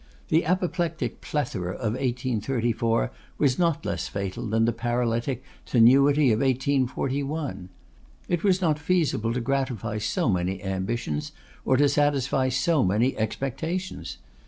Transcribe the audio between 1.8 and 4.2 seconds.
1834 was not less